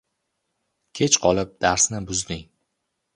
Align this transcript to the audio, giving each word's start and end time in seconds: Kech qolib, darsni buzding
Kech 0.99 1.17
qolib, 1.25 1.51
darsni 1.65 2.01
buzding 2.09 2.43